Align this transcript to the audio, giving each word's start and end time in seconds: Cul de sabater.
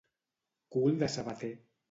Cul 0.77 0.97
de 1.05 1.11
sabater. 1.17 1.53